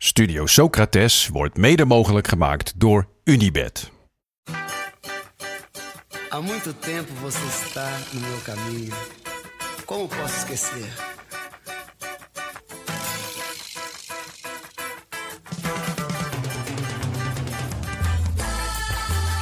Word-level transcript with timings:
Studio 0.00 0.46
Socrates 0.46 1.28
wordt 1.28 1.56
mede 1.56 1.84
mogelijk 1.84 2.28
gemaakt 2.28 2.72
door 2.76 3.08
Unibed. 3.24 3.90
Há 6.28 6.40
muito 6.40 6.72
tempo 6.72 7.12
você 7.20 7.46
está 7.46 7.90
no 8.12 8.20
meu 8.20 8.38
caminho. 8.44 8.94
Como 9.84 10.06
posso 10.06 10.36
esquecer? 10.36 10.88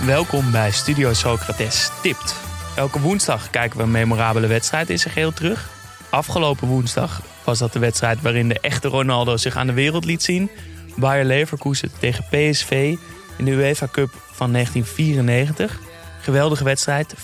Welkom 0.06 0.50
bij 0.50 0.70
Studio 0.70 1.12
Socrates 1.12 1.90
Tipt. 2.02 2.34
Elke 2.76 3.00
woensdag 3.00 3.50
kijken 3.50 3.76
we 3.78 3.82
een 3.82 3.90
memorabele 3.90 4.46
wedstrijd 4.46 4.90
in 4.90 4.98
zijn 4.98 5.14
geheel 5.14 5.32
terug. 5.32 5.70
Afgelopen 6.10 6.68
woensdag 6.68 7.35
was 7.46 7.58
dat 7.58 7.72
de 7.72 7.78
wedstrijd 7.78 8.22
waarin 8.22 8.48
de 8.48 8.60
echte 8.60 8.88
Ronaldo 8.88 9.36
zich 9.36 9.56
aan 9.56 9.66
de 9.66 9.72
wereld 9.72 10.04
liet 10.04 10.22
zien. 10.22 10.50
Bayer 10.96 11.24
Leverkusen 11.24 11.90
tegen 11.98 12.24
PSV 12.24 12.96
in 13.38 13.44
de 13.44 13.50
UEFA 13.50 13.88
Cup 13.92 14.10
van 14.32 14.52
1994. 14.52 15.78
Geweldige 16.20 16.64
wedstrijd, 16.64 17.14
5-4. 17.14 17.16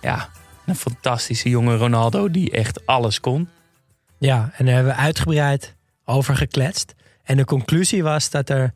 Ja, 0.00 0.28
een 0.66 0.76
fantastische 0.76 1.48
jonge 1.48 1.76
Ronaldo 1.76 2.30
die 2.30 2.50
echt 2.50 2.86
alles 2.86 3.20
kon. 3.20 3.48
Ja, 4.18 4.50
en 4.56 4.64
daar 4.64 4.74
hebben 4.74 4.92
we 4.92 4.98
uitgebreid 4.98 5.76
over 6.04 6.36
gekletst. 6.36 6.94
En 7.22 7.36
de 7.36 7.44
conclusie 7.44 8.02
was 8.02 8.30
dat 8.30 8.48
er, 8.48 8.74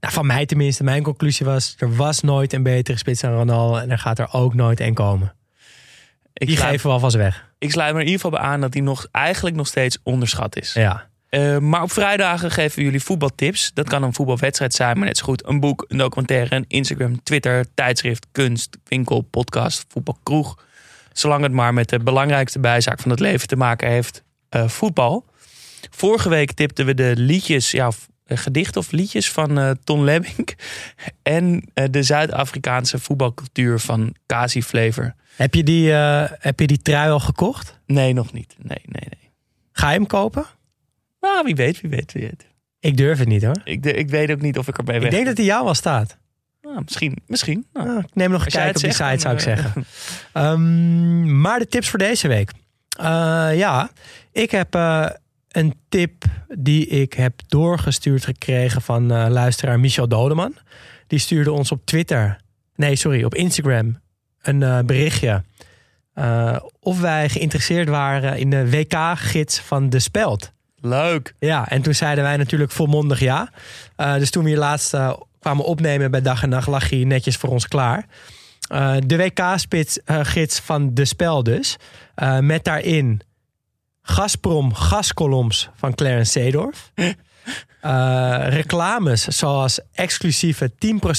nou, 0.00 0.12
van 0.12 0.26
mij 0.26 0.46
tenminste, 0.46 0.84
mijn 0.84 1.02
conclusie 1.02 1.46
was: 1.46 1.74
er 1.78 1.96
was 1.96 2.20
nooit 2.20 2.52
een 2.52 2.62
betere 2.62 2.98
spits 2.98 3.20
dan 3.20 3.32
Ronaldo 3.32 3.76
en 3.76 3.90
er 3.90 3.98
gaat 3.98 4.18
er 4.18 4.32
ook 4.32 4.54
nooit 4.54 4.80
een 4.80 4.94
komen. 4.94 5.35
Ik 6.38 6.46
Die 6.46 6.56
sluit, 6.56 6.70
geven 6.70 6.86
we 6.86 6.92
alvast 6.92 7.16
weg. 7.16 7.50
ik 7.58 7.70
sluit 7.70 7.94
me 7.94 8.00
in 8.00 8.06
ieder 8.06 8.20
geval 8.20 8.38
bij 8.38 8.48
aan 8.48 8.60
dat 8.60 8.72
hij 8.72 8.82
nog, 8.82 9.06
eigenlijk 9.10 9.56
nog 9.56 9.66
steeds 9.66 9.98
onderschat 10.02 10.56
is. 10.56 10.72
Ja. 10.72 11.08
Eh, 11.28 11.58
maar 11.58 11.82
op 11.82 11.92
vrijdagen 11.92 12.50
geven 12.50 12.78
we 12.78 12.84
jullie 12.84 13.02
voetbaltips. 13.02 13.70
Dat 13.74 13.88
kan 13.88 14.02
een 14.02 14.14
voetbalwedstrijd 14.14 14.74
zijn, 14.74 14.98
maar 14.98 15.06
net 15.06 15.16
zo 15.16 15.24
goed 15.24 15.46
een 15.46 15.60
boek, 15.60 15.84
een 15.88 15.98
documentaire, 15.98 16.56
een 16.56 16.64
Instagram, 16.68 17.22
Twitter, 17.22 17.66
tijdschrift, 17.74 18.26
kunst, 18.32 18.76
winkel, 18.84 19.20
podcast, 19.20 19.84
voetbalkroeg. 19.88 20.64
Zolang 21.12 21.42
het 21.42 21.52
maar 21.52 21.74
met 21.74 21.88
de 21.88 21.98
belangrijkste 21.98 22.58
bijzaak 22.58 23.00
van 23.00 23.10
het 23.10 23.20
leven 23.20 23.48
te 23.48 23.56
maken 23.56 23.88
heeft, 23.88 24.22
eh, 24.48 24.68
voetbal. 24.68 25.24
Vorige 25.90 26.28
week 26.28 26.52
tipten 26.52 26.86
we 26.86 26.94
de 26.94 27.12
liedjes, 27.16 27.70
ja, 27.70 27.90
eh, 28.24 28.38
gedichten 28.38 28.80
of 28.80 28.90
liedjes 28.90 29.30
van 29.30 29.58
eh, 29.58 29.70
Ton 29.84 30.04
Lemming. 30.04 30.48
En 31.22 31.68
de 31.90 32.02
Zuid-Afrikaanse 32.02 32.98
voetbalcultuur 32.98 33.78
van 33.78 34.14
Kasi 34.26 34.62
Flavor. 34.62 35.14
Heb, 35.36 35.54
je 35.54 35.62
die, 35.62 35.92
eh, 35.92 36.30
heb 36.38 36.60
je 36.60 36.66
die 36.66 36.82
trui 36.82 37.10
al 37.10 37.20
gekocht? 37.20 37.78
Nee, 37.86 38.12
nog 38.12 38.32
niet. 38.32 38.54
Nee, 38.58 38.80
nee, 38.84 39.02
nee. 39.20 39.30
Ga 39.72 39.88
je 39.90 39.96
hem 39.96 40.06
kopen? 40.06 40.44
Nou, 41.20 41.44
wie 41.44 41.54
weet, 41.54 41.80
wie 41.80 41.90
weet, 41.90 42.12
wie 42.12 42.22
weet. 42.22 42.46
Ik 42.80 42.96
durf 42.96 43.18
het 43.18 43.28
niet 43.28 43.42
hoor. 43.44 43.60
Ik, 43.64 43.82
de- 43.82 43.92
ik 43.92 44.08
weet 44.10 44.30
ook 44.30 44.40
niet 44.40 44.58
of 44.58 44.68
ik 44.68 44.78
erbij 44.78 44.94
weg 44.94 45.04
Ik 45.04 45.10
denk 45.10 45.26
dat 45.26 45.36
hij 45.36 45.46
jou 45.46 45.66
al 45.66 45.74
staat. 45.74 46.16
Nou, 46.62 46.80
misschien, 46.84 47.16
misschien. 47.26 47.66
Nou, 47.72 47.86
Nou, 47.86 47.98
ik 47.98 48.14
neem 48.14 48.30
nog 48.30 48.44
een 48.44 48.50
kijkje 48.50 48.74
op 48.74 48.80
die 48.80 48.92
site, 48.92 49.18
zou 49.18 49.34
ik 49.34 49.40
eh, 49.40 49.46
zeggen. 49.46 49.84
Ehm, 50.32 51.40
maar 51.40 51.58
de 51.58 51.68
tips 51.68 51.88
voor 51.88 51.98
deze 51.98 52.28
week. 52.28 52.50
Eh, 52.98 53.04
ja, 53.54 53.90
ik 54.32 54.50
heb 54.50 54.74
een 55.48 55.74
tip 55.88 56.24
die 56.48 56.86
ik 56.86 57.12
heb 57.12 57.40
doorgestuurd 57.46 58.24
gekregen 58.24 58.82
van 58.82 59.06
luisteraar 59.30 59.80
Michel 59.80 60.08
Dodeman. 60.08 60.54
Die 61.06 61.18
stuurde 61.18 61.52
ons 61.52 61.72
op 61.72 61.86
Twitter, 61.86 62.40
nee 62.74 62.96
sorry, 62.96 63.24
op 63.24 63.34
Instagram 63.34 63.98
een 64.46 64.62
eh, 64.62 64.78
berichtje. 64.84 65.42
eh, 66.14 66.56
of 66.80 67.00
wij 67.00 67.28
geïnteresseerd 67.28 67.88
waren 67.88 68.38
in 68.38 68.50
de 68.50 68.70
WK-gids 68.70 69.60
van 69.60 69.90
De 69.90 69.98
Speld. 69.98 70.52
Leuk. 70.80 71.34
Ja, 71.38 71.68
en 71.68 71.82
toen 71.82 71.94
zeiden 71.94 72.24
wij 72.24 72.36
natuurlijk 72.36 72.70
volmondig 72.70 73.20
ja. 73.20 73.50
Eh, 73.96 74.14
dus 74.14 74.30
toen 74.30 74.42
we 74.42 74.48
hier 74.48 74.58
laatst 74.58 74.96
kwamen 75.40 75.64
opnemen 75.64 76.10
bij 76.10 76.22
Dag 76.22 76.42
en 76.42 76.48
Nacht, 76.48 76.66
lag 76.66 76.90
hij 76.90 77.04
netjes 77.04 77.36
voor 77.36 77.50
ons 77.50 77.68
klaar. 77.68 78.06
De 79.06 79.16
WK-gids 79.16 80.60
van 80.60 80.94
De 80.94 81.04
Spel 81.04 81.42
dus. 81.42 81.76
Met 82.40 82.64
daarin 82.64 83.20
Gazprom 84.02 84.74
gaskolom's 84.74 85.70
van 85.74 85.94
Clarence 85.94 86.30
Seedorf. 86.30 86.92
Reclames 88.50 89.24
zoals 89.24 89.80
exclusieve 89.92 90.72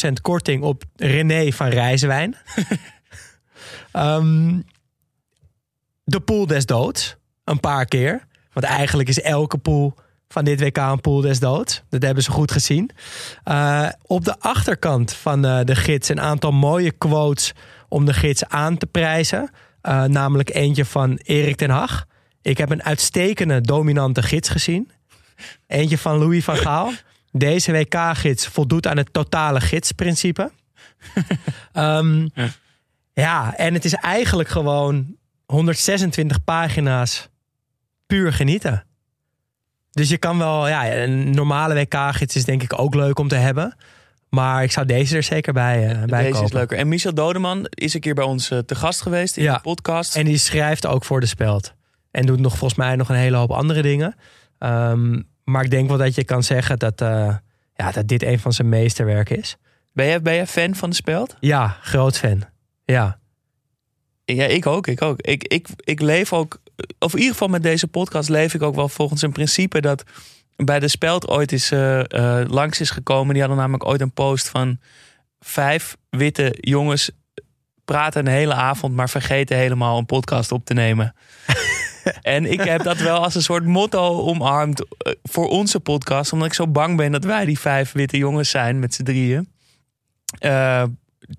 10% 0.09 0.21
korting 0.21 0.63
op 0.63 0.83
René 0.95 1.51
van 1.51 1.67
Rijswijn. 1.67 2.35
Ehm, 3.91 4.59
de 6.03 6.19
pool 6.19 6.47
des 6.47 6.66
doods. 6.66 7.16
Een 7.44 7.59
paar 7.59 7.85
keer. 7.85 8.28
Want 8.53 8.66
eigenlijk 8.66 9.09
is 9.09 9.22
elke 9.22 9.57
pool 9.57 9.95
van 10.28 10.45
dit 10.45 10.59
WK 10.59 10.78
een 10.78 11.01
pool 11.01 11.22
des 11.22 11.39
doods. 11.39 11.83
Dat 11.89 12.01
hebben 12.01 12.23
ze 12.23 12.31
goed 12.31 12.51
gezien. 12.51 12.89
Eh, 13.44 13.89
op 14.01 14.25
de 14.25 14.39
achterkant 14.39 15.13
van 15.13 15.41
de 15.41 15.75
gids 15.75 16.09
een 16.09 16.22
aantal 16.22 16.51
mooie 16.51 16.91
quotes 16.91 17.53
om 17.89 18.06
de 18.06 18.13
gids 18.13 18.45
aan 18.45 18.77
te 18.77 18.85
prijzen. 18.85 19.50
Eh, 19.81 20.03
namelijk 20.03 20.53
eentje 20.53 20.85
van 20.85 21.19
Erik 21.23 21.56
ten 21.56 21.69
Hag. 21.69 22.06
Ik 22.41 22.57
heb 22.57 22.69
een 22.69 22.83
uitstekende 22.83 23.61
dominante 23.61 24.23
gids 24.23 24.50
gezien. 24.50 24.91
Eentje 25.67 25.97
van 25.97 26.17
Louis 26.17 26.44
van 26.44 26.57
Gaal. 26.57 26.91
Deze 27.31 27.72
WK-gids 27.72 28.47
voldoet 28.47 28.88
aan 28.88 28.97
het 28.97 29.13
totale 29.13 29.61
gidsprincipe. 29.61 30.51
Ehm, 31.73 32.27
ja, 33.22 33.55
en 33.55 33.73
het 33.73 33.85
is 33.85 33.94
eigenlijk 33.94 34.50
gewoon 34.50 35.16
126 35.45 36.44
pagina's 36.44 37.29
puur 38.07 38.33
genieten. 38.33 38.85
Dus 39.91 40.09
je 40.09 40.17
kan 40.17 40.38
wel, 40.38 40.67
ja, 40.67 40.94
een 40.94 41.31
normale 41.31 41.73
WK-gids 41.73 42.35
is 42.35 42.45
denk 42.45 42.63
ik 42.63 42.79
ook 42.79 42.95
leuk 42.95 43.19
om 43.19 43.27
te 43.27 43.35
hebben. 43.35 43.75
Maar 44.29 44.63
ik 44.63 44.72
zou 44.72 44.85
deze 44.85 45.16
er 45.16 45.23
zeker 45.23 45.53
bij, 45.53 45.88
eh, 45.89 46.03
bij 46.03 46.19
Deze 46.22 46.31
kopen. 46.31 46.45
is 46.47 46.51
leuker. 46.53 46.77
En 46.77 46.88
Michel 46.88 47.13
Dodeman 47.13 47.66
is 47.69 47.94
een 47.94 48.00
keer 48.00 48.13
bij 48.13 48.23
ons 48.23 48.50
eh, 48.51 48.57
te 48.59 48.75
gast 48.75 49.01
geweest 49.01 49.38
in 49.38 49.44
Ja. 49.44 49.53
de 49.53 49.61
podcast. 49.61 50.16
En 50.16 50.25
die 50.25 50.38
schrijft 50.38 50.85
ook 50.85 51.06
voor 51.06 51.19
de 51.19 51.25
speld. 51.25 51.73
En 52.11 52.25
doet 52.25 52.39
nog 52.39 52.57
volgens 52.57 52.79
mij 52.79 52.95
nog 52.95 53.09
een 53.09 53.16
hele 53.16 53.38
hoop 53.38 53.51
andere 53.51 53.81
dingen. 53.81 54.16
Ehm, 54.59 55.22
maar 55.44 55.63
ik 55.63 55.69
denk 55.69 55.88
wel 55.88 55.97
dat 55.97 56.16
je 56.16 56.23
kan 56.23 56.44
zeggen 56.44 56.79
dat, 56.79 57.01
eh, 57.01 57.35
ja, 57.75 57.91
dat 57.91 58.07
dit 58.07 58.23
een 58.23 58.39
van 58.39 58.53
zijn 58.53 58.69
meesterwerken 58.69 59.38
is. 59.38 59.57
Ben, 59.94 60.06
jij, 60.07 60.22
ben 60.22 60.35
jij 60.35 60.47
fan 60.47 60.75
van 60.75 60.89
de 60.89 60.95
speld? 60.95 61.35
Ja, 61.39 61.77
groot 61.81 62.17
fan. 62.17 62.44
Ja, 62.94 63.20
Ja, 64.25 64.46
ik 64.46 64.66
ook. 64.66 64.88
Ik 64.88 65.02
ook. 65.02 65.22
Ik, 65.22 65.44
ik, 65.44 65.68
ik 65.75 66.02
leef 66.02 66.34
ook, 66.34 66.62
of 67.00 67.12
in 67.12 67.18
ieder 67.18 67.34
geval 67.34 67.48
met 67.48 67.64
deze 67.64 67.88
podcast 67.88 68.30
leef 68.30 68.53
ik 68.53 68.62
ook 68.62 68.75
wel 68.75 68.90
volgens 68.90 69.22
een 69.22 69.31
principe 69.31 69.81
dat 69.81 70.03
bij 70.56 70.80
de 70.80 70.88
speld 70.88 71.28
ooit 71.28 71.52
is 71.52 71.72
eh, 71.72 72.00
eh, 72.12 72.50
langs 72.50 72.80
is 72.80 72.90
gekomen. 72.90 73.34
Die 73.34 73.42
hadden 73.42 73.59
namelijk 73.59 73.86
ooit 73.86 74.02
een 74.02 74.12
post 74.12 74.50
van 74.50 74.80
vijf 75.40 75.98
witte 76.09 76.58
jongens 76.59 77.12
praten 77.86 78.25
een 78.25 78.34
hele 78.34 78.53
avond, 78.53 78.96
maar 78.96 79.09
vergeten 79.09 79.58
helemaal 79.58 79.98
een 79.98 80.06
podcast 80.06 80.52
op 80.52 80.66
te 80.66 80.74
nemen. 80.74 81.16
en 82.22 82.52
ik 82.52 82.62
heb 82.62 82.84
dat 82.84 82.98
wel 82.98 83.24
als 83.24 83.36
een 83.36 83.42
soort 83.42 83.66
motto 83.66 84.22
omarmd 84.22 84.86
eh, 84.98 85.14
voor 85.24 85.48
onze 85.48 85.80
podcast, 85.80 86.34
omdat 86.34 86.48
ik 86.48 86.54
zo 86.54 86.68
bang 86.68 86.98
ben 86.98 87.12
dat 87.12 87.24
wij 87.24 87.45
die 87.45 87.60
vijf 87.60 87.92
witte 87.92 88.18
jongens 88.18 88.50
zijn 88.50 88.80
met 88.80 88.94
z'n 88.94 89.04
drieën. 89.04 89.50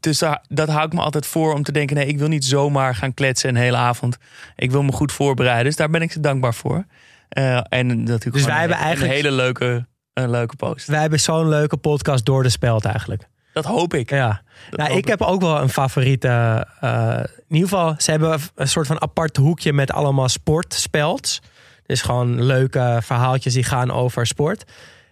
Dus 0.01 0.19
dat 0.49 0.69
hou 0.69 0.87
ik 0.87 0.93
me 0.93 1.01
altijd 1.01 1.27
voor 1.27 1.55
om 1.55 1.63
te 1.63 1.73
denken: 1.73 1.97
nee, 1.97 2.07
ik 2.07 2.19
wil 2.19 2.29
niet 2.29 2.45
zomaar 2.45 2.95
gaan 2.95 3.15
kletsen 3.15 3.49
een 3.49 3.57
hele 3.57 3.77
avond. 3.77 4.17
Ik 4.57 4.71
wil 4.71 4.83
me 4.83 4.93
goed 4.93 5.13
voorbereiden. 5.13 5.65
Dus 5.65 5.77
daar 5.77 5.91
ben 5.91 6.03
ik 6.03 6.13
ze 6.13 6.21
dankbaar 6.21 6.55
voor. 6.55 6.85
Eh, 7.29 7.61
en 7.69 7.87
natuurlijk 8.03 8.33
Dus 8.37 8.45
wij 8.45 8.53
een, 8.55 8.59
hebben 8.61 8.77
eigenlijk- 8.79 9.11
een 9.13 9.17
hele 9.23 9.33
leuke, 9.37 9.87
een 10.13 10.31
leuke 10.31 10.57
post. 10.57 10.87
wij 10.87 11.01
hebben 11.01 11.21
zo'n 11.21 11.49
leuke 11.49 11.77
podcast 11.77 12.25
door 12.25 12.43
de 12.43 12.49
speld 12.49 12.85
eigenlijk. 12.85 13.29
Dat 13.53 13.65
hoop 13.65 13.95
ik. 13.95 14.11
Ja, 14.11 14.43
Dat 14.71 14.79
nou, 14.81 14.99
ik 14.99 15.07
heb 15.09 15.23
ook 15.23 15.41
wel 15.41 15.61
een 15.61 15.69
favoriete. 15.69 16.67
eh, 16.81 17.19
in 17.49 17.55
ieder 17.55 17.69
geval, 17.69 17.95
ze 17.99 18.11
hebben 18.11 18.41
een 18.55 18.69
soort 18.69 18.87
van 18.87 19.01
apart 19.03 19.37
hoekje 19.37 19.73
met 19.73 19.93
allemaal 19.93 20.29
sportspelds. 20.29 21.41
Dus 21.87 22.03
gewoon 22.03 22.43
leuke 22.43 22.99
verhaaltjes 23.03 23.55
die 23.55 23.63
gaan 23.65 23.91
over 23.91 24.27
sport. 24.27 24.65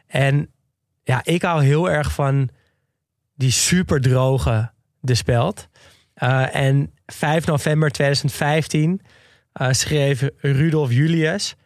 En 0.07 0.51
ja, 1.03 1.21
ik 1.25 1.43
hou 1.43 1.65
heel 1.65 1.91
erg 1.91 2.13
van 2.13 2.49
die 3.37 3.51
super 3.51 4.01
droge 4.01 4.71
De 5.01 5.15
Speld. 5.15 5.69
Eh, 6.15 6.55
en 6.55 6.93
5 7.07 7.47
november 7.47 7.91
2015 7.91 9.01
eh, 9.53 9.69
schreef 9.71 10.29
Rudolf 10.41 10.93
Julius... 10.93 11.57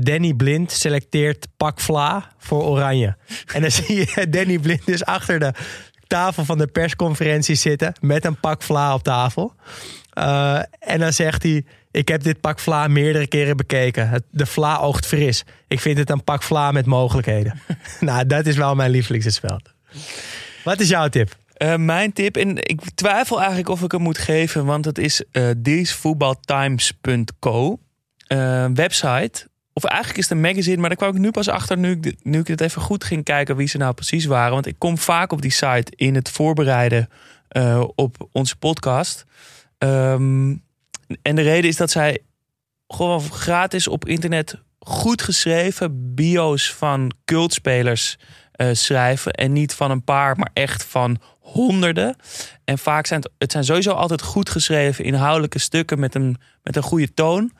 Danny 0.00 0.34
Blind 0.34 0.72
selecteert 0.72 1.46
pak 1.56 1.80
vla 1.80 2.32
voor 2.38 2.62
Oranje. 2.62 3.16
En 3.54 3.60
dan 3.60 3.70
zie 3.70 3.96
je 3.96 4.28
Danny 4.30 4.58
Blind 4.58 4.86
dus 4.86 5.04
achter 5.04 5.38
de 5.38 5.52
tafel 6.06 6.44
van 6.44 6.58
de 6.58 6.66
persconferentie 6.66 7.54
zitten 7.54 7.92
met 8.00 8.24
een 8.24 8.40
pak 8.40 8.62
vla 8.62 8.94
op 8.94 9.02
tafel. 9.02 9.54
Uh, 10.18 10.58
en 10.78 10.98
dan 10.98 11.12
zegt 11.12 11.42
hij: 11.42 11.64
Ik 11.90 12.08
heb 12.08 12.22
dit 12.22 12.40
pak 12.40 12.58
vla 12.58 12.88
meerdere 12.88 13.26
keren 13.26 13.56
bekeken. 13.56 14.24
De 14.30 14.46
vla 14.46 14.78
oogt 14.78 15.06
fris. 15.06 15.44
Ik 15.68 15.80
vind 15.80 15.98
het 15.98 16.10
een 16.10 16.24
pak 16.24 16.42
vla 16.42 16.72
met 16.72 16.86
mogelijkheden. 16.86 17.60
nou, 18.00 18.26
dat 18.26 18.46
is 18.46 18.56
wel 18.56 18.74
mijn 18.74 18.90
lievelingsspel. 18.90 19.60
Wat 20.68 20.80
is 20.80 20.88
jouw 20.88 21.08
tip? 21.08 21.36
Uh, 21.58 21.76
mijn 21.76 22.12
tip, 22.12 22.36
en 22.36 22.56
ik 22.56 22.80
twijfel 22.94 23.38
eigenlijk 23.38 23.68
of 23.68 23.82
ik 23.82 23.92
hem 23.92 24.02
moet 24.02 24.18
geven, 24.18 24.64
want 24.64 24.84
het 24.84 24.98
is 24.98 25.22
uh, 25.32 25.50
thesevoetbaltimes.co. 25.62 27.78
Uh, 28.28 28.66
website. 28.74 29.48
Of 29.72 29.84
eigenlijk 29.84 30.18
is 30.18 30.28
het 30.28 30.38
een 30.38 30.44
magazine, 30.44 30.76
maar 30.76 30.88
daar 30.88 30.98
kwam 30.98 31.10
ik 31.10 31.18
nu 31.18 31.30
pas 31.30 31.48
achter 31.48 31.78
nu 31.78 31.98
ik, 32.00 32.16
nu 32.22 32.38
ik 32.38 32.46
het 32.46 32.60
even 32.60 32.82
goed 32.82 33.04
ging 33.04 33.24
kijken 33.24 33.56
wie 33.56 33.68
ze 33.68 33.78
nou 33.78 33.94
precies 33.94 34.24
waren. 34.24 34.52
Want 34.52 34.66
ik 34.66 34.78
kom 34.78 34.98
vaak 34.98 35.32
op 35.32 35.42
die 35.42 35.50
site 35.50 35.92
in 35.96 36.14
het 36.14 36.30
voorbereiden 36.30 37.08
op 37.94 38.28
onze 38.32 38.56
podcast. 38.56 39.24
Um, 39.78 40.62
en 41.22 41.34
de 41.34 41.42
reden 41.42 41.70
is 41.70 41.76
dat 41.76 41.90
zij 41.90 42.18
gewoon 42.88 43.20
gratis 43.20 43.88
op 43.88 44.08
internet 44.08 44.58
goed 44.78 45.22
geschreven 45.22 46.14
bio's 46.14 46.72
van 46.72 47.12
cultspelers 47.24 48.18
uh, 48.58 48.68
schrijven. 48.72 49.32
En 49.32 49.52
niet 49.52 49.74
van 49.74 49.90
een 49.90 50.04
paar, 50.04 50.36
maar 50.36 50.50
echt 50.52 50.84
van 50.84 51.20
honderden. 51.38 52.16
En 52.64 52.78
vaak 52.78 53.06
zijn 53.06 53.20
het, 53.20 53.30
het 53.38 53.52
zijn 53.52 53.64
sowieso 53.64 53.90
altijd 53.90 54.22
goed 54.22 54.50
geschreven 54.50 55.04
inhoudelijke 55.04 55.58
stukken 55.58 55.98
met 56.00 56.14
een, 56.14 56.36
met 56.62 56.76
een 56.76 56.82
goede 56.82 57.14
toon. 57.14 57.52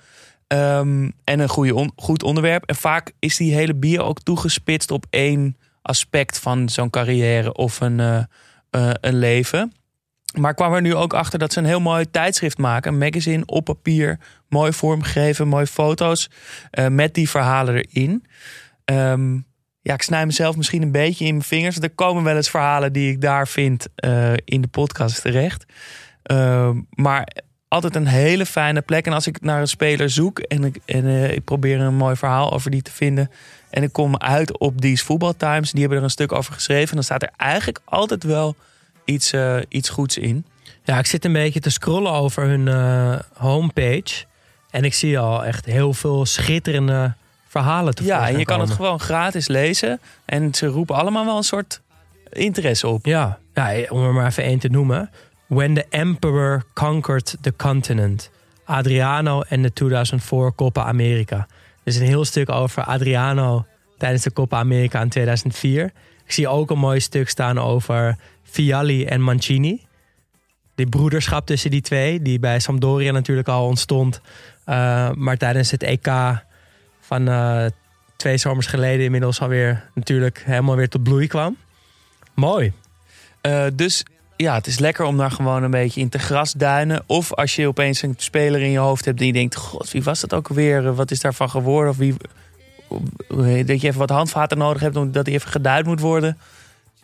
Um, 0.52 1.12
en 1.24 1.40
een 1.40 1.48
goede 1.48 1.90
goed 1.96 2.22
onderwerp. 2.22 2.64
En 2.64 2.74
vaak 2.74 3.12
is 3.18 3.36
die 3.36 3.54
hele 3.54 3.74
bio 3.74 4.02
ook 4.02 4.20
toegespitst 4.20 4.90
op 4.90 5.06
één 5.10 5.56
aspect 5.82 6.38
van 6.38 6.68
zo'n 6.68 6.90
carrière 6.90 7.52
of 7.52 7.80
een, 7.80 7.98
uh, 7.98 8.22
uh, 8.70 8.90
een 9.00 9.18
leven. 9.18 9.72
Maar 10.38 10.54
kwam 10.54 10.72
er 10.72 10.80
nu 10.80 10.94
ook 10.94 11.14
achter 11.14 11.38
dat 11.38 11.52
ze 11.52 11.58
een 11.58 11.64
heel 11.64 11.80
mooi 11.80 12.10
tijdschrift 12.10 12.58
maken. 12.58 12.92
Een 12.92 12.98
magazine 12.98 13.42
op 13.46 13.64
papier. 13.64 14.18
Mooi 14.48 14.72
vormgegeven, 14.72 15.48
mooie 15.48 15.66
foto's. 15.66 16.30
Met 16.88 17.14
die 17.14 17.30
verhalen 17.30 17.74
erin. 17.74 18.24
Um, 18.84 19.46
ja, 19.82 19.94
ik 19.94 20.02
snij 20.02 20.26
mezelf 20.26 20.56
misschien 20.56 20.82
een 20.82 20.92
beetje 20.92 21.24
in 21.24 21.32
mijn 21.32 21.44
vingers. 21.44 21.78
Er 21.78 21.90
komen 21.90 22.24
wel 22.24 22.36
eens 22.36 22.50
verhalen 22.50 22.92
die 22.92 23.10
ik 23.10 23.20
daar 23.20 23.48
vind 23.48 23.86
uh, 24.04 24.32
in 24.44 24.60
de 24.60 24.68
podcast 24.68 25.22
terecht. 25.22 25.64
Uh, 26.32 26.70
maar 26.90 27.28
altijd 27.68 27.96
een 27.96 28.06
hele 28.06 28.46
fijne 28.46 28.80
plek. 28.80 29.06
En 29.06 29.12
als 29.12 29.26
ik 29.26 29.40
naar 29.40 29.60
een 29.60 29.68
speler 29.68 30.10
zoek 30.10 30.38
en 30.38 30.64
ik, 30.64 30.78
en, 30.84 31.04
uh, 31.04 31.30
ik 31.30 31.44
probeer 31.44 31.80
een 31.80 31.94
mooi 31.94 32.16
verhaal 32.16 32.52
over 32.52 32.70
die 32.70 32.82
te 32.82 32.90
vinden. 32.90 33.30
En 33.70 33.82
ik 33.82 33.92
kom 33.92 34.16
uit 34.16 34.58
op 34.58 34.80
These 34.80 35.04
Football 35.04 35.34
Times. 35.36 35.70
Die 35.70 35.80
hebben 35.80 35.98
er 35.98 36.04
een 36.04 36.10
stuk 36.10 36.32
over 36.32 36.52
geschreven. 36.52 36.94
Dan 36.94 37.04
staat 37.04 37.22
er 37.22 37.32
eigenlijk 37.36 37.80
altijd 37.84 38.22
wel 38.22 38.56
iets, 39.04 39.32
uh, 39.32 39.56
iets 39.68 39.88
goeds 39.88 40.18
in. 40.18 40.46
Ja, 40.82 40.98
ik 40.98 41.06
zit 41.06 41.24
een 41.24 41.32
beetje 41.32 41.60
te 41.60 41.70
scrollen 41.70 42.12
over 42.12 42.42
hun 42.42 42.68
homepage. 43.34 44.24
En 44.70 44.84
ik 44.84 44.94
zie 44.94 45.18
al 45.18 45.44
echt 45.44 45.64
heel 45.64 45.92
veel 45.92 46.26
schitterende 46.26 47.14
verhalen 47.48 47.94
te 47.94 48.04
Ja, 48.04 48.28
en 48.28 48.38
je 48.38 48.44
kan 48.44 48.60
het 48.60 48.70
gewoon 48.70 49.00
gratis 49.00 49.48
lezen. 49.48 50.00
En 50.24 50.54
ze 50.54 50.66
roepen 50.66 50.96
allemaal 50.96 51.24
wel 51.24 51.36
een 51.36 51.42
soort 51.42 51.80
interesse 52.32 52.88
op. 52.88 53.06
Ja, 53.06 53.38
ja 53.54 53.84
om 53.88 54.04
er 54.04 54.12
maar 54.12 54.26
even 54.26 54.42
één 54.42 54.58
te 54.58 54.68
noemen. 54.68 55.10
When 55.46 55.74
the 55.74 55.86
Emperor 55.88 56.64
Conquered 56.74 57.36
the 57.40 57.54
Continent. 57.56 58.30
Adriano 58.64 59.40
en 59.40 59.62
de 59.62 59.72
2004 59.72 60.54
Copa 60.54 60.84
America. 60.84 61.36
Er 61.36 61.94
is 61.94 61.96
een 61.96 62.06
heel 62.06 62.24
stuk 62.24 62.50
over 62.50 62.84
Adriano 62.84 63.66
tijdens 63.98 64.22
de 64.22 64.32
Copa 64.32 64.58
America 64.58 65.00
in 65.00 65.08
2004. 65.08 65.92
Ik 66.24 66.32
zie 66.32 66.48
ook 66.48 66.70
een 66.70 66.78
mooi 66.78 67.00
stuk 67.00 67.28
staan 67.28 67.58
over 67.58 68.16
Vialli 68.42 69.04
en 69.04 69.20
Mancini. 69.20 69.86
Die 70.74 70.88
broederschap 70.88 71.46
tussen 71.46 71.70
die 71.70 71.80
twee, 71.80 72.22
die 72.22 72.38
bij 72.38 72.58
Sampdoria 72.58 73.12
natuurlijk 73.12 73.48
al 73.48 73.66
ontstond. 73.66 74.20
Uh, 74.66 75.10
maar 75.10 75.36
tijdens 75.36 75.70
het 75.70 75.82
EK 75.82 76.06
van 77.08 77.28
uh, 77.28 77.64
twee 78.16 78.36
zomers 78.36 78.66
geleden 78.66 79.04
inmiddels 79.04 79.40
alweer 79.40 79.84
natuurlijk 79.94 80.42
helemaal 80.44 80.76
weer 80.76 80.88
tot 80.88 81.02
bloei 81.02 81.26
kwam. 81.26 81.56
Mooi. 82.34 82.72
Uh, 83.42 83.64
dus 83.74 84.04
ja, 84.36 84.54
het 84.54 84.66
is 84.66 84.78
lekker 84.78 85.04
om 85.04 85.16
daar 85.16 85.30
gewoon 85.30 85.62
een 85.62 85.70
beetje 85.70 86.00
in 86.00 86.08
te 86.08 86.18
grasduinen. 86.18 87.02
Of 87.06 87.34
als 87.34 87.56
je 87.56 87.66
opeens 87.66 88.02
een 88.02 88.14
speler 88.16 88.60
in 88.60 88.70
je 88.70 88.78
hoofd 88.78 89.04
hebt 89.04 89.18
die 89.18 89.32
denkt... 89.32 89.56
God, 89.56 89.90
wie 89.90 90.02
was 90.02 90.20
dat 90.20 90.34
ook 90.34 90.48
weer? 90.48 90.94
Wat 90.94 91.10
is 91.10 91.20
daarvan 91.20 91.50
geworden? 91.50 91.90
Of 91.90 91.96
wie, 91.96 92.14
dat 93.64 93.80
je 93.80 93.86
even 93.86 93.98
wat 93.98 94.10
handvaten 94.10 94.58
nodig 94.58 94.82
hebt... 94.82 94.96
omdat 94.96 95.24
die 95.24 95.34
even 95.34 95.50
geduid 95.50 95.86
moet 95.86 96.00
worden. 96.00 96.38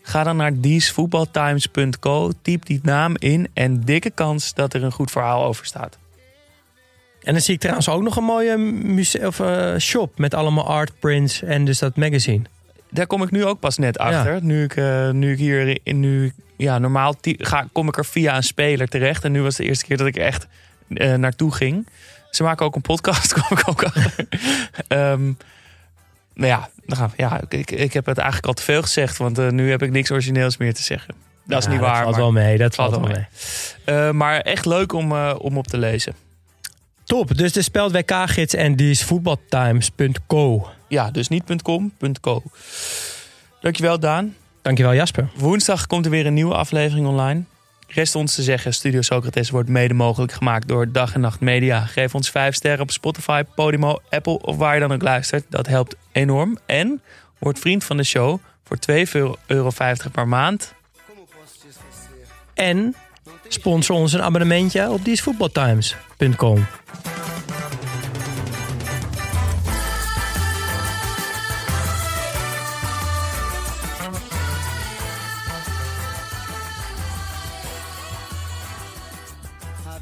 Ga 0.02 0.22
dan 0.22 0.36
naar 0.36 0.60
diesvoetbaltimes.co, 0.60 2.32
typ 2.42 2.66
die 2.66 2.80
naam 2.82 3.16
in... 3.18 3.48
en 3.54 3.80
dikke 3.80 4.10
kans 4.10 4.54
dat 4.54 4.74
er 4.74 4.82
een 4.82 4.92
goed 4.92 5.10
verhaal 5.10 5.44
over 5.44 5.66
staat. 5.66 5.98
En 7.24 7.32
dan 7.32 7.42
zie 7.42 7.54
ik 7.54 7.60
trouwens 7.60 7.88
ook 7.88 8.02
nog 8.02 8.16
een 8.16 8.24
mooie 8.24 8.56
muse- 8.56 9.26
of, 9.26 9.38
uh, 9.38 9.76
shop... 9.78 10.18
met 10.18 10.34
allemaal 10.34 10.66
art 10.66 10.92
prints 10.98 11.42
en 11.42 11.64
dus 11.64 11.78
dat 11.78 11.96
magazine. 11.96 12.42
Daar 12.90 13.06
kom 13.06 13.22
ik 13.22 13.30
nu 13.30 13.44
ook 13.44 13.60
pas 13.60 13.78
net 13.78 13.98
achter. 13.98 14.34
Ja. 14.34 14.40
Nu, 14.42 14.62
ik, 14.64 14.76
uh, 14.76 15.10
nu 15.10 15.32
ik 15.32 15.38
hier... 15.38 15.78
Nu, 15.84 16.32
ja, 16.56 16.78
normaal 16.78 17.14
ga, 17.20 17.66
kom 17.72 17.88
ik 17.88 17.96
er 17.96 18.04
via 18.04 18.36
een 18.36 18.42
speler 18.42 18.88
terecht. 18.88 19.24
En 19.24 19.32
nu 19.32 19.42
was 19.42 19.56
de 19.56 19.64
eerste 19.64 19.84
keer 19.84 19.96
dat 19.96 20.06
ik 20.06 20.16
echt 20.16 20.46
uh, 20.88 21.14
naartoe 21.14 21.54
ging. 21.54 21.88
Ze 22.30 22.42
maken 22.42 22.66
ook 22.66 22.74
een 22.74 22.80
podcast, 22.80 23.32
kom 23.42 23.58
ik 23.58 23.68
ook 23.68 23.82
achter. 23.82 24.26
um, 24.88 25.36
nou 26.34 26.48
ja, 26.48 26.68
dan 26.86 26.96
gaan 26.96 27.08
we, 27.08 27.14
ja 27.16 27.40
ik, 27.48 27.70
ik 27.70 27.92
heb 27.92 28.06
het 28.06 28.18
eigenlijk 28.18 28.46
al 28.46 28.54
te 28.54 28.62
veel 28.62 28.82
gezegd. 28.82 29.16
Want 29.16 29.38
uh, 29.38 29.48
nu 29.48 29.70
heb 29.70 29.82
ik 29.82 29.90
niks 29.90 30.10
origineels 30.10 30.56
meer 30.56 30.74
te 30.74 30.82
zeggen. 30.82 31.14
Dat 31.44 31.58
is 31.58 31.64
ja, 31.64 31.70
niet 31.70 31.80
waar. 31.80 31.90
Dat 31.90 32.02
valt 32.02 32.10
maar, 32.14 32.20
wel 32.20 32.32
mee. 32.32 32.58
Dat 32.58 32.74
valt, 32.74 32.90
valt 32.90 33.06
wel 33.06 33.14
mee. 33.14 33.26
mee. 33.84 34.06
Uh, 34.06 34.10
maar 34.10 34.40
echt 34.40 34.66
leuk 34.66 34.92
om, 34.92 35.12
uh, 35.12 35.34
om 35.38 35.58
op 35.58 35.66
te 35.66 35.78
lezen. 35.78 36.14
Top. 37.14 37.36
Dus 37.36 37.52
de 37.52 37.62
speld 37.62 37.92
WK-gids 37.92 38.54
en 38.54 38.76
die 38.76 38.90
is 38.90 39.04
voetbaltimes.co. 39.04 40.68
Ja, 40.88 41.10
dus 41.10 41.28
niet 41.28 41.62
.com, 41.62 41.92
.co. 42.20 42.42
Dankjewel 43.60 43.98
Daan. 43.98 44.36
Dankjewel 44.62 44.94
Jasper. 44.94 45.28
Woensdag 45.34 45.86
komt 45.86 46.04
er 46.04 46.10
weer 46.10 46.26
een 46.26 46.34
nieuwe 46.34 46.54
aflevering 46.54 47.06
online. 47.06 47.42
Rest 47.88 48.14
ons 48.14 48.34
te 48.34 48.42
zeggen, 48.42 48.74
Studio 48.74 49.02
Socrates 49.02 49.50
wordt 49.50 49.68
mede 49.68 49.94
mogelijk 49.94 50.32
gemaakt 50.32 50.68
door 50.68 50.92
Dag 50.92 51.14
en 51.14 51.20
Nacht 51.20 51.40
Media. 51.40 51.80
Geef 51.80 52.14
ons 52.14 52.30
5 52.30 52.54
sterren 52.54 52.80
op 52.80 52.90
Spotify, 52.90 53.42
Podimo, 53.54 54.00
Apple 54.10 54.38
of 54.40 54.56
waar 54.56 54.74
je 54.74 54.80
dan 54.80 54.92
ook 54.92 55.02
luistert. 55.02 55.44
Dat 55.48 55.66
helpt 55.66 55.96
enorm. 56.12 56.58
En 56.66 57.02
word 57.38 57.58
vriend 57.58 57.84
van 57.84 57.96
de 57.96 58.04
show 58.04 58.38
voor 58.64 58.78
2,50 58.90 59.46
euro 59.46 59.70
per 60.12 60.28
maand. 60.28 60.74
En 62.54 62.94
Sponsor 63.48 63.96
ons 63.96 64.12
een 64.12 64.22
abonnementje 64.22 64.90
op 64.90 65.04
diesvoetbaltimes.com. 65.04 66.66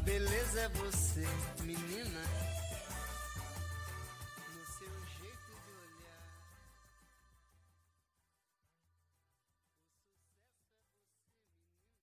beleza. 0.05 1.62